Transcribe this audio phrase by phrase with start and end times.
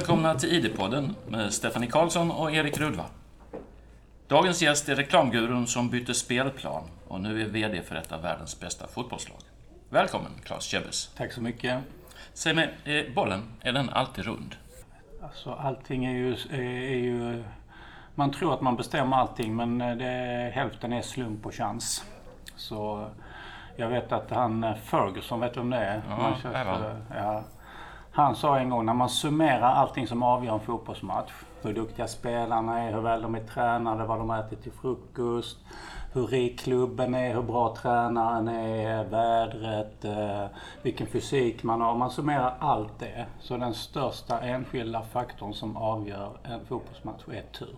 [0.00, 3.04] Välkomna till ID-podden med Stephanie Karlsson och Erik Rudva.
[4.28, 8.60] Dagens gäst är reklamgurun som bytte spelplan och nu är VD för ett av världens
[8.60, 9.38] bästa fotbollslag.
[9.90, 11.10] Välkommen Claes Kjebbes.
[11.16, 11.78] Tack så mycket.
[12.32, 14.54] Säg mig, är bollen, är den alltid rund?
[15.22, 17.44] Alltså allting är ju, är ju...
[18.14, 22.04] Man tror att man bestämmer allting men det, hälften är slump och chans.
[22.56, 23.10] Så
[23.76, 26.02] jag vet att han Ferguson, vet du om det är?
[26.08, 27.42] Ja, Manchester, ja,
[28.12, 31.30] han sa en gång när man summerar allting som avgör en fotbollsmatch.
[31.62, 35.58] Hur duktiga spelarna är, hur väl de är tränade, vad de äter till frukost.
[36.12, 40.46] Hur rik klubben är, hur bra tränaren är, vädret, eh,
[40.82, 41.94] vilken fysik man har.
[41.94, 47.76] Man summerar allt det, så den största enskilda faktorn som avgör en fotbollsmatch är tur.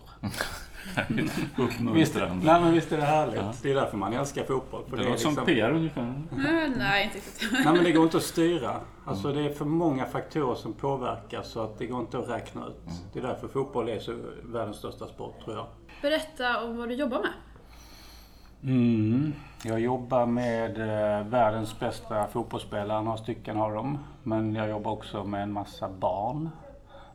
[1.95, 3.37] visst, nej, men visst är det härligt?
[3.37, 3.53] Ja.
[3.63, 4.83] Det är därför man älskar fotboll.
[4.91, 5.35] det, det liksom...
[5.35, 6.22] som PR ungefär.
[6.33, 7.53] Mm, nej, inte riktigt.
[7.53, 8.81] nej, men det går inte att styra.
[9.05, 9.43] Alltså mm.
[9.43, 12.87] det är för många faktorer som påverkar så att det går inte att räkna ut.
[12.87, 12.99] Mm.
[13.13, 15.67] Det är därför fotboll är så världens största sport, tror jag.
[16.03, 17.33] Berätta om vad du jobbar med.
[18.65, 19.33] Mm.
[19.65, 23.99] Jag jobbar med eh, världens bästa fotbollsspelare, några stycken har de.
[24.23, 26.51] Men jag jobbar också med en massa barn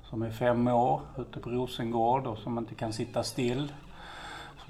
[0.10, 3.72] som är fem år ute på Rosengård och som inte kan sitta still.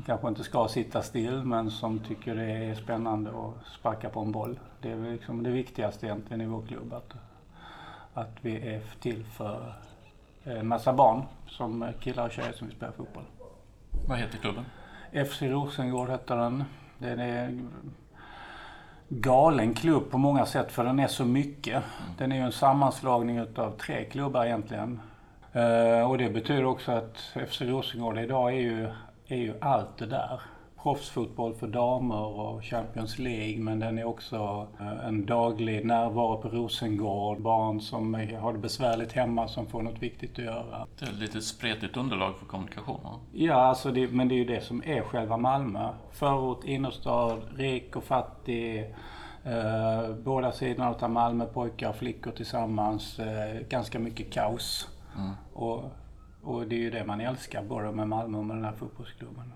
[0.06, 4.32] Kanske inte ska sitta still men som tycker det är spännande att sparka på en
[4.32, 4.60] boll.
[4.82, 6.94] Det är liksom det viktigaste egentligen i vår klubb.
[6.94, 7.14] Att,
[8.14, 9.74] att vi är till för
[10.44, 13.24] en massa barn, som killar och tjejer som vill spela fotboll.
[14.08, 14.66] Vad heter klubben?
[15.26, 16.64] FC Rosengård heter den.
[16.98, 17.60] Den är
[19.10, 21.84] galen klubb på många sätt för den är så mycket.
[22.18, 25.00] Den är ju en sammanslagning utav tre klubbar egentligen.
[25.56, 27.18] Uh, och det betyder också att
[27.50, 28.90] FC Rosengård idag är ju,
[29.28, 30.42] är ju allt det där.
[30.84, 36.50] Proffsfotboll för damer och Champions League men den är också uh, en daglig närvaro på
[36.50, 37.42] Rosengård.
[37.42, 40.88] Barn som har det besvärligt hemma som får något viktigt att göra.
[41.00, 43.20] Det är ett lite spretigt underlag för kommunikation va?
[43.34, 45.90] Ja, alltså det, men det är ju det som är själva Malmö.
[46.12, 48.96] Förort, innerstad, rik och fattig.
[49.48, 53.20] Uh, båda sidorna av Malmö, pojkar och flickor tillsammans.
[53.70, 54.90] ganska mycket kaos.
[55.18, 55.32] Mm.
[55.54, 55.92] Och,
[56.48, 59.54] och det är ju det man älskar både med Malmö och med den här fotbollsklubben.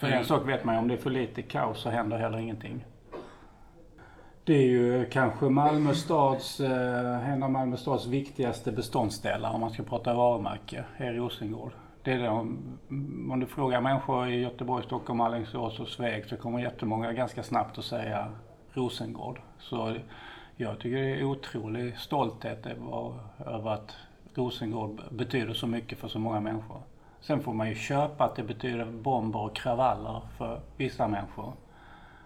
[0.00, 2.38] För en sak vet man ju, om det är för lite kaos så händer heller
[2.38, 2.84] ingenting.
[4.44, 9.70] Det är ju kanske Malmö stads, eh, en av Malmö stads viktigaste beståndsdelar om man
[9.70, 11.72] ska prata varumärke, är Rosengård.
[12.02, 16.58] Det är det, om du frågar människor i Göteborg, Stockholm, Alingsås och Sveg så kommer
[16.58, 18.32] jättemånga ganska snabbt att säga
[18.72, 19.40] Rosengård.
[19.58, 19.96] Så
[20.56, 22.66] jag tycker det är otrolig stolthet
[23.46, 23.96] över att
[24.34, 26.82] Rosengård betyder så mycket för så många människor.
[27.20, 31.52] Sen får man ju köpa att det betyder bomber och kravaller för vissa människor.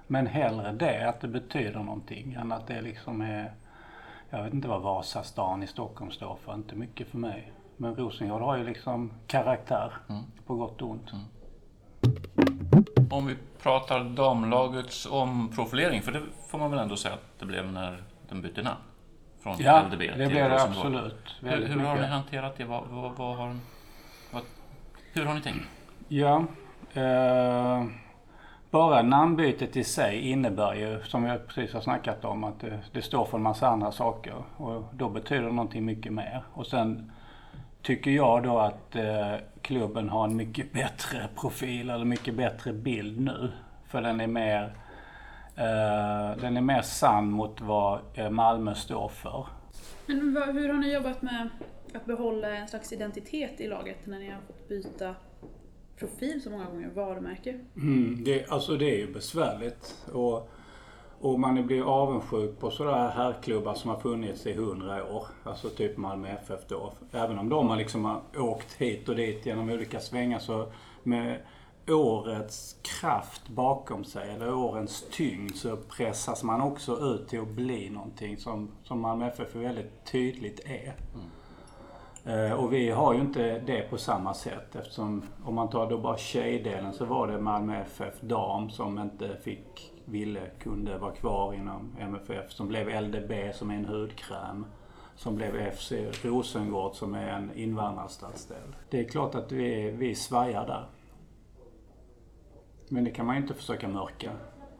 [0.06, 3.52] Men hellre det, att det betyder någonting, än att det liksom är...
[4.30, 7.52] Jag vet inte vad Vasastan i Stockholm står för, inte mycket för mig.
[7.76, 10.22] Men Rosengård har ju liksom karaktär, mm.
[10.46, 11.12] på gott och ont.
[11.12, 11.24] Mm.
[13.10, 17.72] Om vi pratar damlagets omprofilering, för det får man väl ändå säga att det blev
[17.72, 18.80] när den bytte namn?
[19.40, 21.36] Från ja, LDB till det blev det absolut.
[21.40, 22.64] Hur, hur har ni hanterat det?
[22.64, 23.56] Vad, vad, vad har,
[24.32, 24.42] vad,
[25.12, 25.66] hur har ni tänkt?
[26.08, 26.44] Ja,
[26.94, 27.84] eh,
[28.70, 33.02] bara namnbytet i sig innebär ju, som jag precis har snackat om, att det, det
[33.02, 34.34] står för en massa andra saker.
[34.56, 36.42] Och då betyder det någonting mycket mer.
[36.52, 37.12] Och sen
[37.82, 43.20] tycker jag då att eh, klubben har en mycket bättre profil, eller mycket bättre bild
[43.20, 43.52] nu.
[43.86, 44.87] För den är mer Eh,
[46.40, 49.46] den är mer sann mot vad eh, Malmö står för.
[50.06, 51.48] Men hur har ni jobbat med
[51.94, 55.14] att behålla en slags identitet i laget när ni har fått byta
[55.98, 57.58] profil så många gånger, varumärke?
[57.76, 60.06] Mm, det, alltså det är ju besvärligt.
[60.12, 60.50] Och,
[61.20, 65.26] och man blir avundsjuk på sådana här klubbar som har funnits i hundra år.
[65.44, 66.92] Alltså typ Malmö FF då.
[67.12, 71.38] Även om de har liksom åkt hit och dit genom olika svängar så med
[71.90, 77.90] årets kraft bakom sig, eller årens tyngd, så pressas man också ut till att bli
[77.90, 80.94] någonting som, som Malmö FF väldigt tydligt är.
[81.14, 81.26] Mm.
[82.26, 85.98] Uh, och vi har ju inte det på samma sätt eftersom om man tar då
[85.98, 91.54] bara tjejdelen så var det Malmö FF dam som inte fick, ville, kunde vara kvar
[91.54, 92.52] inom MFF.
[92.52, 94.66] Som blev LDB som är en hudkräm.
[95.16, 95.92] Som blev FC
[96.22, 98.76] Rosengård som är en invandrarstadsdel.
[98.90, 100.86] Det är klart att vi, vi svajar där.
[102.90, 104.32] Men det kan man ju inte försöka mörka.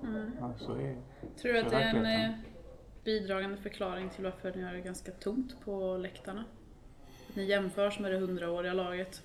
[0.03, 0.31] Mm.
[0.43, 0.97] Alltså, är,
[1.43, 2.31] Tror du att det är en eh,
[3.05, 6.45] bidragande förklaring till varför ni har det ganska tomt på läktarna?
[7.29, 9.23] Att ni jämförs med det hundraåriga laget?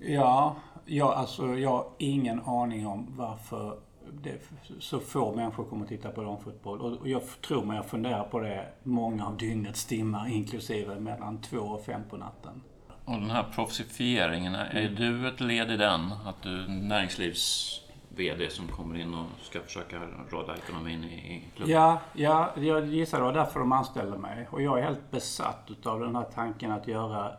[0.00, 3.78] Ja, ja, alltså jag har ingen aning om varför
[4.12, 4.38] det,
[4.78, 6.80] så få människor kommer att titta på damfotboll.
[6.80, 11.58] Och jag tror mig, jag funderar på det många av dygnets timmar, inklusive mellan två
[11.58, 12.62] och fem på natten.
[13.04, 14.94] Och den här proffsifieringen, är mm.
[14.94, 16.00] du ett led i den?
[16.26, 17.80] Att du näringslivs
[18.16, 21.74] VD som kommer in och ska försöka råda ekonomin i klubben?
[21.74, 24.48] Ja, ja jag gissar det var därför de anställde mig.
[24.50, 27.32] Och jag är helt besatt utav den här tanken att göra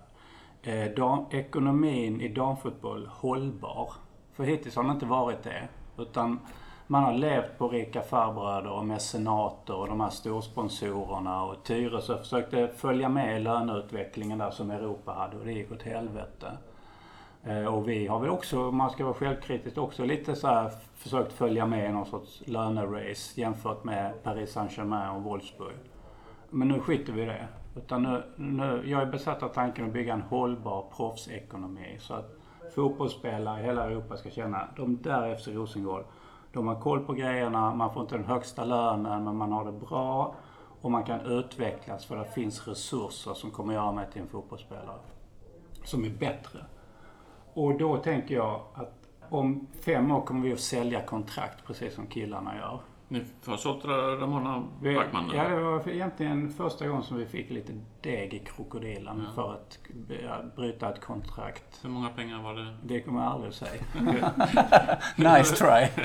[0.64, 3.94] eh, dam, ekonomin i damfotboll hållbar.
[4.34, 5.68] För hittills har den inte varit det.
[5.98, 6.40] Utan
[6.88, 11.44] man har levt på rika farbröder och mecenater och de här storsponsorerna.
[11.44, 15.84] Och Tyresö försökte följa med i löneutvecklingen där som Europa hade och det gick åt
[15.84, 16.52] helvete.
[17.44, 20.72] Eh, och vi har väl också, om man ska vara självkritisk, också lite så här
[20.96, 25.76] försökt följa med i någon sorts lönerace jämfört med Paris Saint-Germain och Wolfsburg.
[26.50, 27.48] Men nu skiter vi i det.
[27.76, 32.36] Utan nu, nu, jag är besatt av tanken att bygga en hållbar proffsekonomi så att
[32.76, 36.06] fotbollsspelare i hela Europa ska känna, de där FC Rosengård,
[36.54, 39.72] de har koll på grejerna, man får inte den högsta lönen men man har det
[39.72, 40.36] bra
[40.82, 45.00] och man kan utvecklas för det finns resurser som kommer göra mig till en fotbollsspelare
[45.84, 46.60] som är bättre.
[47.53, 52.07] Och då tänker jag att om fem år kommer vi att sälja kontrakt precis som
[52.07, 52.80] killarna gör.
[53.07, 55.31] Ni har sålt Ramona Backman?
[55.36, 59.31] Ja, det var egentligen första gången som vi fick lite deg i krokodilen ja.
[59.36, 59.80] för att
[60.56, 61.80] bryta ett kontrakt.
[61.83, 62.75] Hur många pengar var det?
[62.83, 63.81] Det kommer jag aldrig att säga.
[65.38, 66.03] nice try.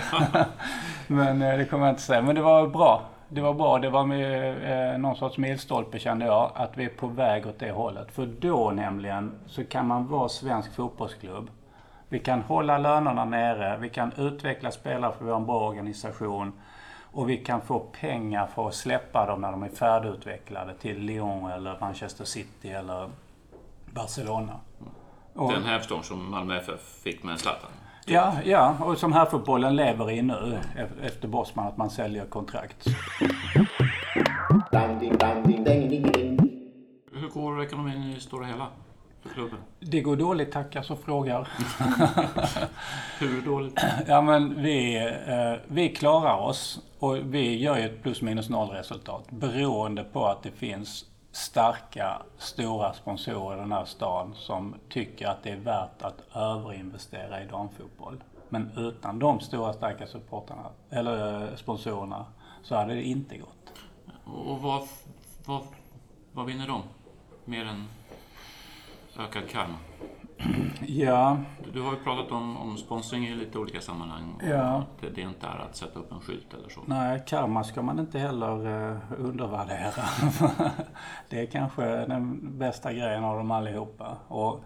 [1.17, 2.23] Men eh, det kommer jag inte säga.
[2.23, 3.03] Men det var bra.
[3.29, 3.79] Det var bra.
[3.79, 6.53] Det var med eh, någon sorts milstolpe kände jag.
[6.55, 8.13] Att vi är på väg åt det hållet.
[8.13, 11.51] För då nämligen så kan man vara svensk fotbollsklubb.
[12.09, 13.79] Vi kan hålla lönerna nere.
[13.79, 16.53] Vi kan utveckla spelare för vi har en bra organisation.
[17.13, 21.51] Och vi kan få pengar för att släppa dem när de är färdigutvecklade till Lyon
[21.51, 23.09] eller Manchester City eller
[23.87, 24.61] Barcelona.
[25.35, 27.71] Och, Den hävstång som Malmö FF fick med Zlatan?
[28.09, 30.59] Ja, ja, och som herrfotbollen lever i nu
[31.03, 32.87] efter Bosman, att man säljer kontrakt.
[37.13, 38.67] Hur går ekonomin i stora hela?
[39.35, 39.59] Klubben.
[39.81, 41.49] Det går dåligt, tackar som frågar.
[43.19, 43.81] Hur dåligt?
[44.07, 48.69] Ja, men vi, eh, vi klarar oss och vi gör ju ett plus minus noll
[48.69, 51.05] resultat beroende på att det finns
[51.37, 57.43] starka, stora sponsorer i den här stan som tycker att det är värt att överinvestera
[57.43, 58.23] i damfotboll.
[58.49, 62.27] Men utan de stora, starka supportarna, eller eh, sponsorerna,
[62.63, 63.73] så hade det inte gått.
[64.25, 64.89] Och vad,
[65.45, 65.63] vad,
[66.33, 66.83] vad vinner de?
[67.45, 67.89] Mer än
[69.19, 69.77] ökad karma?
[70.87, 71.39] Ja.
[71.73, 74.41] Du, har ju pratat om, om sponsring i lite olika sammanhang.
[74.49, 74.85] Ja.
[75.01, 76.81] Det, det, inte är att sätta upp en skylt eller så.
[76.87, 80.05] Nej, karma ska man inte heller uh, undervärdera.
[81.29, 84.17] det är kanske den bästa grejen av dem allihopa.
[84.29, 84.65] Och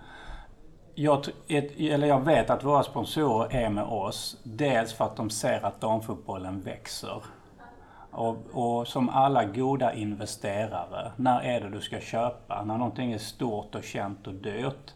[0.95, 4.37] jag, ett, eller jag vet att våra sponsorer är med oss.
[4.43, 7.23] Dels för att de ser att damfotbollen växer.
[8.11, 12.65] Och, och, som alla goda investerare, när är det du ska köpa?
[12.65, 14.95] När någonting är stort och känt och dyrt.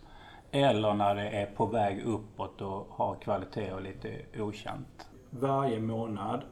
[0.54, 5.08] Eller när det är på väg uppåt och har kvalitet och lite okänt.
[5.30, 6.42] Varje månad,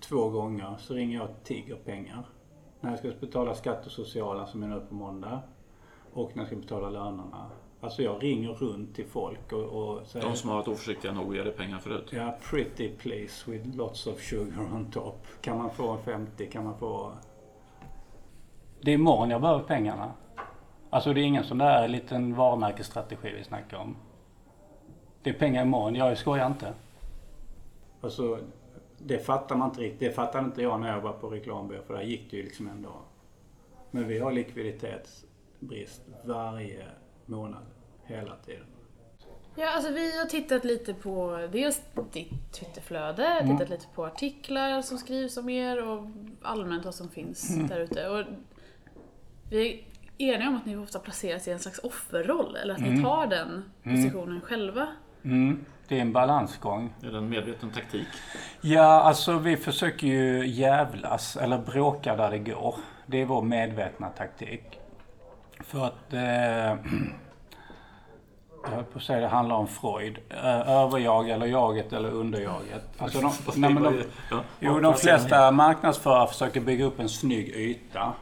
[0.00, 2.24] två gånger, så ringer jag och tigger pengar.
[2.80, 5.40] När jag ska betala skatt och sociala som är nu på måndag.
[6.12, 7.50] Och när jag ska betala lönerna.
[7.80, 10.26] Alltså jag ringer runt till folk och, och säger...
[10.26, 12.08] De som har varit oförsiktiga nog att ge dig pengar förut?
[12.10, 15.26] Ja, pretty please with lots of sugar on top.
[15.40, 16.46] Kan man få 50?
[16.46, 17.12] Kan man få...
[18.80, 20.12] Det är imorgon jag behöver pengarna.
[20.92, 23.96] Alltså det är ingen sån där liten varumärkesstrategi vi snackar om.
[25.22, 26.72] Det är pengar imorgon, jag skojar inte.
[28.00, 28.38] Alltså,
[28.98, 30.00] det fattar man inte riktigt.
[30.00, 32.68] Det fattade inte jag när jag var på reklambyrå för där gick det ju liksom
[32.68, 32.92] ändå.
[33.90, 36.86] Men vi har likviditetsbrist varje
[37.26, 37.66] månad,
[38.04, 38.66] hela tiden.
[39.56, 41.82] Ja, alltså vi har tittat lite på dels
[42.12, 43.56] ditt Twitterflöde, mm.
[43.56, 46.06] tittat lite på artiklar som skrivs om er och
[46.42, 47.66] allmänt vad som finns mm.
[47.66, 48.08] där ute.
[48.08, 48.24] Och
[50.18, 52.94] vi eniga om att ni ofta placeras i en slags offerroll, eller att mm.
[52.94, 53.96] ni tar den mm.
[53.96, 54.40] positionen mm.
[54.40, 54.86] själva.
[55.24, 55.64] Mm.
[55.88, 56.94] Det är en balansgång.
[57.02, 58.06] Är det en medveten taktik?
[58.60, 62.74] Ja, alltså vi försöker ju jävlas, eller bråka där det går.
[63.06, 64.80] Det är vår medvetna taktik.
[65.60, 66.12] För att...
[66.12, 66.20] Eh,
[68.64, 70.18] jag höll på att säga det handlar om Freud.
[70.28, 72.84] Eh, överjag eller jaget eller underjaget.
[72.98, 74.04] Alltså de, nej, men de,
[74.60, 78.12] jo, de flesta marknadsförare försöker bygga upp en snygg yta.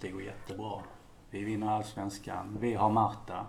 [0.00, 0.80] Det går jättebra.
[1.34, 2.56] Vi vinner Allsvenskan.
[2.60, 3.46] Vi har Marta.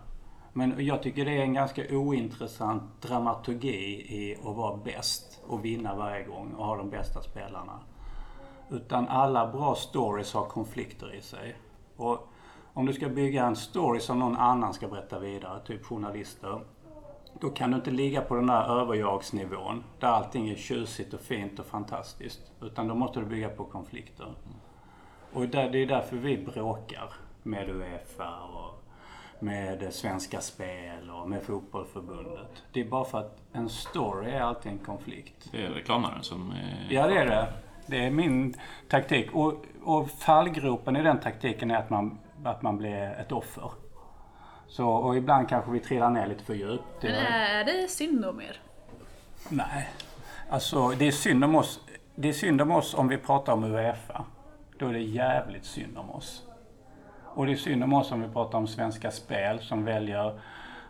[0.54, 5.96] Men jag tycker det är en ganska ointressant dramaturgi i att vara bäst och vinna
[5.96, 7.80] varje gång och ha de bästa spelarna.
[8.70, 11.56] Utan alla bra stories har konflikter i sig.
[11.98, 12.28] Och
[12.74, 16.62] om du ska bygga en story som någon annan ska berätta vidare, typ journalister,
[17.40, 21.60] då kan du inte ligga på den där överjagsnivån där allting är tjusigt och fint
[21.60, 22.52] och fantastiskt.
[22.62, 24.34] Utan då måste du bygga på konflikter.
[25.34, 28.84] Och det är därför vi bråkar med Uefa och
[29.40, 32.64] med Svenska Spel och med Fotbollförbundet.
[32.72, 35.50] Det är bara för att en story är alltid en konflikt.
[35.52, 36.88] Det är reklamaren som är...
[36.90, 37.54] Ja, det är det.
[37.88, 38.56] Det är min
[38.90, 39.34] taktik.
[39.34, 43.72] Och, och fallgropen i den taktiken är att man, att man blir ett offer.
[44.68, 47.04] Så, och ibland kanske vi trillar ner lite för djupt.
[47.04, 48.62] Men är det synd om er?
[49.50, 49.90] Nej.
[50.50, 51.80] Alltså, det är synd om oss.
[52.16, 54.26] Det är synd om oss om vi pratar om Uefa.
[54.80, 56.44] Då är det jävligt synd om oss.
[57.36, 60.40] Och det är synd om oss om vi pratar om Svenska Spel som väljer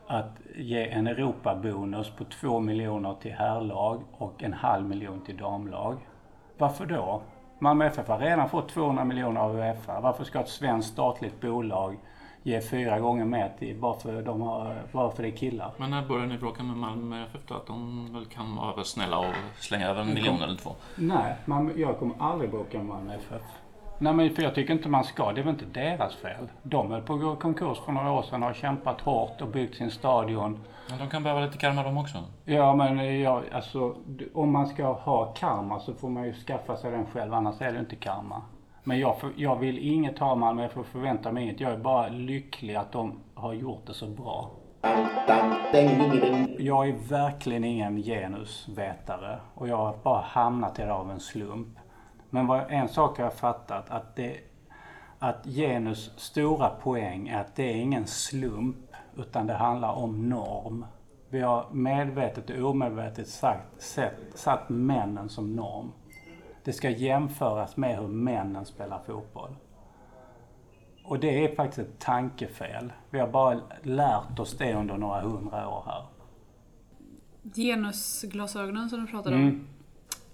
[0.07, 5.97] att ge en Europabonus på 2 miljoner till herrlag och en halv miljon till damlag.
[6.57, 7.21] Varför då?
[7.59, 9.99] Malmö FF har redan fått 200 miljoner av Uefa.
[9.99, 11.97] Varför ska ett svenskt statligt bolag
[12.43, 15.71] ge fyra gånger mer till bara för, de har, bara för det är killar?
[15.77, 17.55] Men när började ni bråka med Malmö FF då?
[17.55, 20.71] Att de väl kan vara snälla och slänga över en miljon eller två?
[20.95, 23.64] Nej, man, jag kommer aldrig bråka med Malmö FF.
[23.97, 25.31] Nej men för jag tycker inte man ska.
[25.31, 26.47] Det är väl inte deras fel.
[26.63, 29.47] De höll på att gå konkurs för några år sedan och har kämpat hårt och
[29.47, 30.59] byggt sin stadion.
[30.89, 32.17] Men de kan behöva lite karma de också.
[32.45, 33.95] Ja men ja, alltså,
[34.33, 37.33] om man ska ha karma så får man ju skaffa sig den själv.
[37.33, 38.41] Annars är det inte karma.
[38.83, 41.59] Men jag, jag vill inget ha Malmö FF och förväntar mig inget.
[41.59, 44.51] Jag är bara lycklig att de har gjort det så bra.
[46.57, 51.77] Jag är verkligen ingen genusvetare och jag har bara hamnat i det av en slump.
[52.35, 54.39] Men vad, en sak har jag fattat att det
[55.19, 60.85] att genus stora poäng är att det är ingen slump utan det handlar om norm.
[61.29, 65.91] Vi har medvetet och omedvetet sagt, sett, satt männen som norm.
[66.63, 69.55] Det ska jämföras med hur männen spelar fotboll.
[71.03, 72.93] Och det är faktiskt ett tankefel.
[73.09, 76.05] Vi har bara lärt oss det under några hundra år här.
[77.55, 79.41] Genusglasögonen som du pratade om.
[79.41, 79.67] Mm.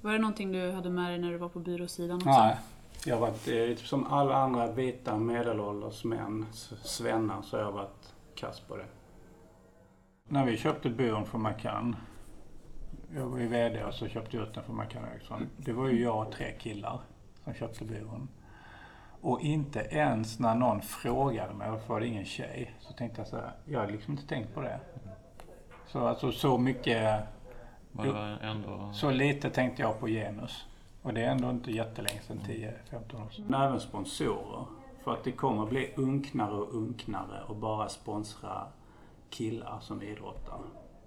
[0.01, 2.29] Var det någonting du hade med dig när du var på byråsidan också?
[2.29, 2.57] Nej.
[3.05, 6.45] Jag har varit, eh, typ som alla andra vita medelålders män,
[6.83, 8.85] svennar, så har jag varit kass på det.
[10.27, 11.95] När vi köpte byrån från Macan,
[13.15, 15.47] jag var ju VD och så köpte jag ut den från Macan Eriksson.
[15.57, 16.99] Det var ju jag och tre killar
[17.43, 18.29] som köpte byrån.
[19.21, 23.27] Och inte ens när någon frågade mig varför var det ingen tjej, så tänkte jag
[23.27, 24.79] så här, jag hade liksom inte tänkt på det.
[25.87, 27.23] Så alltså så mycket
[27.91, 28.89] var det ändå...
[28.93, 30.65] så lite tänkte jag på genus.
[31.01, 33.45] Och det är ändå inte jättelänge sedan, 10-15 år sedan.
[33.47, 34.65] Men även sponsorer.
[35.03, 38.67] För att det kommer bli unknare och unknare och bara sponsra
[39.29, 40.59] killar som idrottar.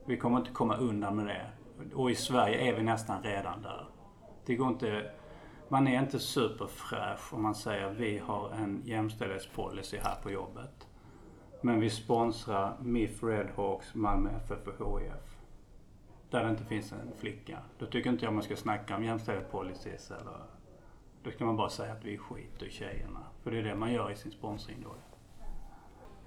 [0.04, 1.46] Vi kommer inte komma undan med det.
[1.94, 3.86] Och i Sverige är vi nästan redan där.
[4.46, 5.10] Det går inte...
[5.68, 10.86] Man är inte superfräsch om man säger vi har en jämställdhetspolicy här på jobbet.
[11.60, 15.33] Men vi sponsrar MIF Redhawks, Malmö FF och HIF
[16.34, 17.58] där det inte finns en flicka.
[17.78, 20.38] Då tycker inte jag man ska snacka om jämställdhetspolicies eller...
[21.22, 23.20] Då ska man bara säga att vi skiter i tjejerna.
[23.42, 24.94] För det är det man gör i sin sponsring då.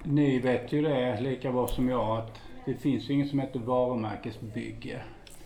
[0.03, 3.59] Ni vet ju det lika bra som jag att det finns ju inget som heter
[3.59, 5.01] varumärkesbygge.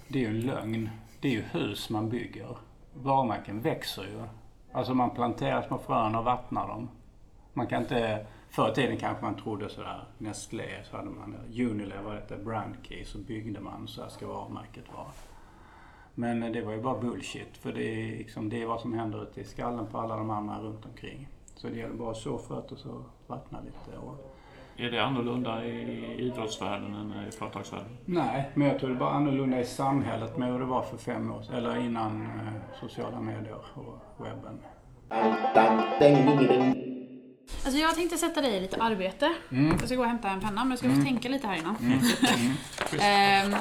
[0.08, 0.90] Det är ju en lögn.
[1.20, 2.58] Det är ju hus man bygger.
[2.94, 4.24] Varumärken växer ju.
[4.72, 6.90] Alltså man planterar små frön och vattnar dem.
[7.54, 8.26] Man kan inte...
[8.52, 13.04] Förr i tiden kanske man trodde sådär, Nestlé, så hade man Unilever, hette Brand Key,
[13.06, 15.08] så byggde man så här ska varumärket vara.
[16.16, 19.24] Men det var ju bara bullshit, för det är, liksom, det är vad som händer
[19.24, 21.28] ute i skallen på alla de andra runt omkring.
[21.56, 23.98] Så det gäller bara att så fröet och så vattna lite.
[23.98, 24.34] Och...
[24.78, 27.98] Är det annorlunda i idrottsvärlden än i företagsvärlden?
[28.06, 30.98] Nej, men jag tror det är bara annorlunda i samhället med hur det var för
[30.98, 34.60] fem år eller innan eh, sociala medier och webben.
[37.64, 39.34] Alltså jag tänkte sätta dig i lite arbete.
[39.50, 41.76] Jag ska gå och hämta en penna men jag ska få tänka lite här innan.
[43.00, 43.56] Ehm,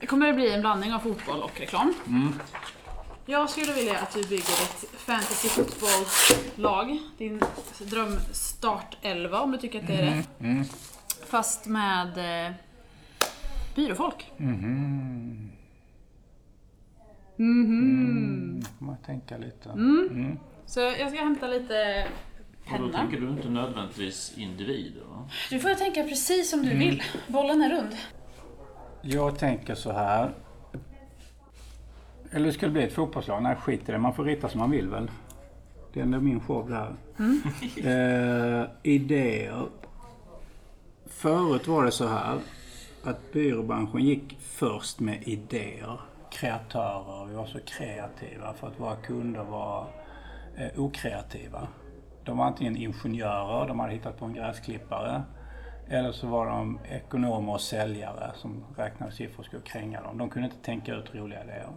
[0.00, 1.94] det kommer att bli en blandning av fotboll och reklam.
[3.26, 6.98] Jag skulle vilja att du bygger ditt fantasy fotbollslag.
[7.18, 7.42] Din
[7.78, 10.28] dröm startelva om du tycker att det är rätt.
[11.26, 12.52] Fast med eh,
[13.74, 14.32] byråfolk.
[14.36, 15.50] Mhm.
[18.78, 19.68] får man tänka lite.
[20.72, 22.06] Så jag ska hämta lite
[22.64, 22.92] Och då penna.
[22.92, 25.28] tänker du inte nödvändigtvis individer va?
[25.50, 27.02] Du får tänka precis som du vill.
[27.28, 27.96] Bollen är rund.
[29.02, 30.34] Jag tänker så här.
[32.30, 33.42] Eller det skulle bli ett fotbollslag.
[33.42, 33.98] Nej, skit i det.
[33.98, 35.10] Man får rita som man vill väl.
[35.92, 36.94] Det är ändå min show det här.
[38.62, 39.66] Eh, idéer.
[41.06, 42.38] Förut var det så här
[43.04, 46.00] att byråbranschen gick först med idéer.
[46.30, 47.26] Kreatörer.
[47.26, 49.86] Vi var så kreativa för att våra kunder var
[50.56, 51.68] eh, okreativa.
[52.24, 55.22] De var antingen ingenjörer, de hade hittat på en gräsklippare.
[55.88, 60.18] Eller så var de ekonomer och säljare som räknade siffror och skulle kränga dem.
[60.18, 61.68] De kunde inte tänka ut roliga idéer.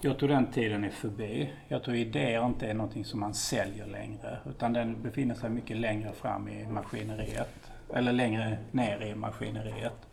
[0.00, 1.52] Jag tror den tiden är förbi.
[1.68, 4.38] Jag tror idéer inte är någonting som man säljer längre.
[4.46, 7.72] Utan den befinner sig mycket längre fram i maskineriet.
[7.94, 10.06] Eller längre ner i maskineriet.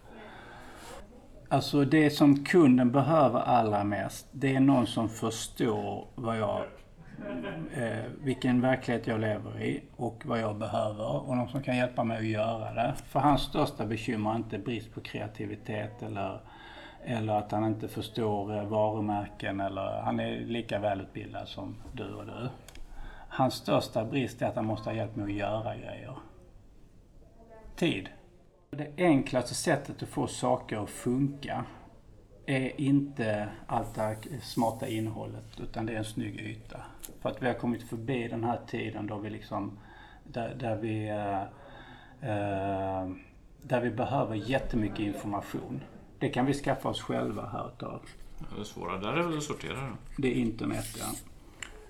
[1.49, 6.63] Alltså det som kunden behöver allra mest, det är någon som förstår vad jag,
[7.73, 12.03] eh, vilken verklighet jag lever i och vad jag behöver och någon som kan hjälpa
[12.03, 12.93] mig att göra det.
[13.05, 16.39] För hans största bekymmer är inte brist på kreativitet eller,
[17.05, 22.25] eller att han inte förstår eh, varumärken eller han är lika välutbildad som du och
[22.25, 22.49] du.
[23.29, 26.15] Hans största brist är att han måste ha hjälp med att göra grejer.
[27.75, 28.09] Tid.
[28.69, 31.65] Det enklaste sättet att få saker att funka
[32.55, 36.81] är inte allt det här smarta innehållet utan det är en snygg yta.
[37.21, 39.79] För att vi har kommit förbi den här tiden då vi liksom,
[40.23, 41.41] där, där vi, eh,
[42.29, 43.09] eh,
[43.61, 45.81] där vi behöver jättemycket information.
[46.19, 48.01] Det kan vi skaffa oss själva här tag.
[48.57, 49.95] Det svåra där är väl att sortera då?
[50.17, 51.05] Det är internet ja.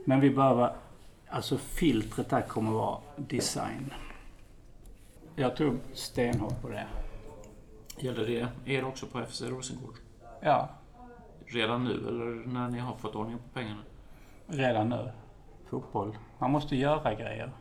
[0.05, 0.75] Men vi behöver,
[1.27, 3.93] alltså filtret där kommer vara design.
[5.35, 6.87] Jag tror stenhårt på det.
[7.99, 9.95] Gäller det er också på FC Rosengård?
[10.41, 10.69] Ja,
[11.45, 13.81] Redan nu eller när ni har fått ordning på pengarna?
[14.47, 15.11] redan nu.
[15.69, 16.17] Fotboll.
[16.39, 17.51] Man måste göra grejer.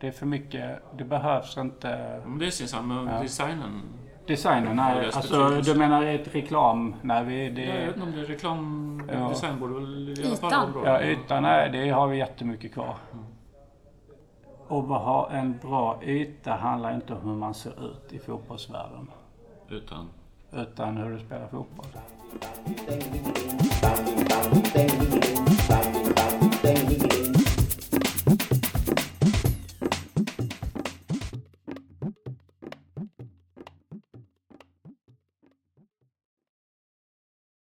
[0.00, 2.20] Det är för mycket, det behövs inte...
[2.26, 3.22] Men det är samma med Ja.
[3.22, 3.82] designen.
[4.26, 5.72] Designen är alltså betydelse.
[5.72, 6.94] du menar ett reklam?
[7.02, 9.08] Nej, vi, Jag det, vet inte om det är reklam...
[9.12, 9.28] Ja.
[9.28, 10.82] Design borde väl i alla fall Ytan.
[10.84, 12.94] ja, ytan är, det har vi jättemycket kvar.
[14.68, 19.10] Och att ha en bra yta handlar inte om hur man ser ut i fotbollsvärlden.
[19.68, 20.08] Utan
[20.52, 21.86] utan hur du spelar fotboll.
[26.64, 27.11] Mm.